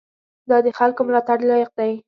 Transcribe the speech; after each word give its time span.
دا 0.49 0.57
د 0.65 0.67
خلکو 0.79 1.01
ملاتړ 1.07 1.37
لایق 1.49 1.71
دی. 1.79 1.91